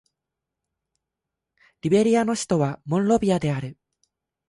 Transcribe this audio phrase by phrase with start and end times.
[1.83, 3.77] リベリアの首都はモンロビアである